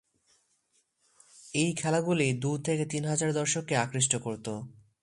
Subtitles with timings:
[1.53, 4.47] এ খেলাগুলি দুই থেকে তিন হাজার দর্শককে আকৃষ্ট করত।